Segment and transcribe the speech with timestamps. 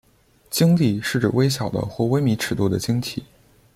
[0.49, 3.23] 晶粒是指微小的或微米尺度的晶体。